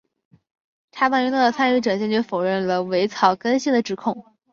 [0.91, 4.35] 茶党运动的参与者坚决否认了伪草根性的指控。